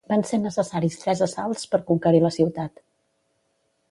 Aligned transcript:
Van 0.11 0.21
ser 0.27 0.37
necessaris 0.45 0.95
tres 1.01 1.21
assalts 1.25 1.69
per 1.75 1.81
conquerir 1.91 2.23
la 2.25 2.33
ciutat. 2.39 2.85